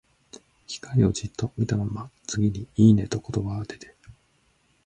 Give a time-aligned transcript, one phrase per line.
[0.65, 3.95] 機械をじっと見たまま、次に、「いいね」と言葉が出て、